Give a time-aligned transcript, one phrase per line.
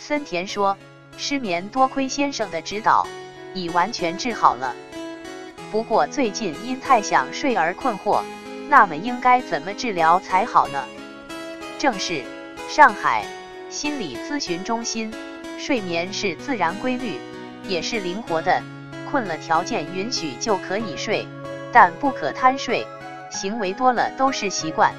[0.00, 0.78] 森田说
[1.18, 3.06] 失眠多亏先生的指导
[3.52, 4.74] 已完全治好了。
[5.70, 8.22] 不过最近因太想睡而困惑
[8.70, 10.82] 那么应该怎么治疗才好呢？
[11.78, 12.24] 正是
[12.66, 13.26] 上海
[13.68, 15.12] 心理咨询中心
[15.58, 17.20] 睡眠是自然规律
[17.68, 18.62] 也是灵活的
[19.10, 21.28] 困了条件允许就可以睡
[21.72, 22.86] 但不可贪睡
[23.30, 24.94] 行为多了都是习惯